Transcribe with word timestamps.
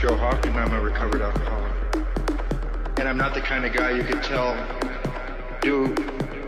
I'm 0.00 0.72
a 0.72 0.80
recovered 0.80 1.22
alcoholic. 1.22 1.72
And 2.98 3.08
I'm 3.08 3.16
not 3.16 3.34
the 3.34 3.40
kind 3.40 3.64
of 3.64 3.72
guy 3.72 3.90
you 3.90 4.04
could 4.04 4.22
tell, 4.22 4.54
do, 5.60 5.92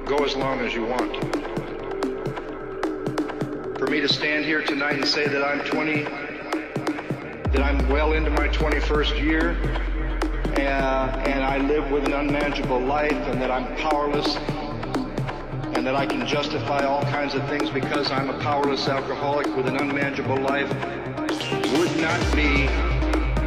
go 0.05 0.19
as 0.19 0.37
long 0.37 0.61
as 0.61 0.73
you 0.73 0.84
want. 0.84 1.16
For 3.77 3.89
me 3.89 4.01
to 4.01 4.09
stand 4.09 4.45
here 4.45 4.62
tonight 4.62 4.95
and 4.95 5.05
say 5.06 5.27
that 5.27 5.42
I'm 5.42 5.65
20, 5.65 6.05
that 7.51 7.61
I'm 7.61 7.89
well 7.89 8.12
into 8.12 8.30
my 8.30 8.47
21st 8.48 9.20
year, 9.20 9.51
and, 10.61 11.27
and 11.27 11.42
I 11.42 11.59
live 11.59 11.91
with 11.91 12.05
an 12.05 12.12
unmanageable 12.12 12.78
life, 12.78 13.11
and 13.11 13.42
that 13.42 13.51
I'm 13.51 13.75
powerless, 13.77 14.37
and 15.77 15.84
that 15.84 15.97
I 15.97 16.06
can 16.06 16.25
justify 16.25 16.84
all 16.84 17.03
kinds 17.03 17.34
of 17.34 17.45
things 17.48 17.69
because 17.69 18.12
I'm 18.12 18.30
a 18.30 18.39
powerless 18.39 18.87
alcoholic 18.87 19.48
with 19.56 19.67
an 19.67 19.77
unmanageable 19.77 20.39
life, 20.39 20.70
would 21.73 22.01
not 22.01 22.37
be 22.37 22.69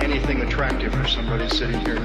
anything 0.04 0.42
attractive 0.42 0.94
for 0.94 1.08
somebody 1.08 1.48
sitting 1.48 1.80
here. 1.80 1.96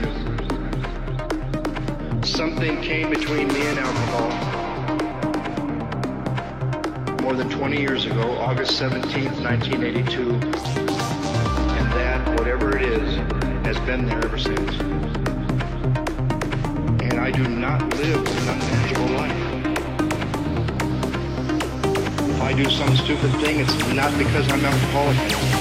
Something 2.22 2.80
came 2.80 3.10
between 3.10 3.48
me 3.48 3.60
and 3.66 3.78
alcohol 3.80 4.30
more 7.22 7.34
than 7.34 7.50
20 7.50 7.80
years 7.80 8.06
ago, 8.06 8.38
August 8.38 8.80
17th, 8.80 9.42
1982. 9.42 10.30
And 10.30 11.92
that, 11.92 12.38
whatever 12.38 12.76
it 12.76 12.82
is, 12.82 13.16
has 13.66 13.76
been 13.80 14.06
there 14.06 14.24
ever 14.24 14.38
since. 14.38 14.80
And 17.02 17.18
I 17.18 17.32
do 17.32 17.48
not 17.48 17.82
live 17.96 18.24
an 18.24 18.48
unmanageable 18.48 19.08
life. 19.16 19.48
If 22.30 22.40
I 22.42 22.52
do 22.52 22.70
some 22.70 22.96
stupid 22.96 23.32
thing, 23.40 23.58
it's 23.58 23.76
not 23.92 24.16
because 24.16 24.48
I'm 24.52 24.64
alcoholic. 24.64 25.57